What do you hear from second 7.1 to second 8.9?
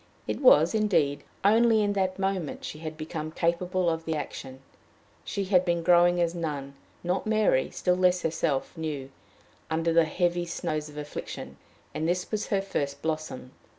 Mary, still less herself,